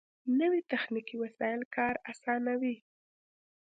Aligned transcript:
نوې 0.39 0.61
تخنیکي 0.71 1.15
وسایل 1.23 1.61
کار 1.75 1.93
آسانوي 2.11 2.75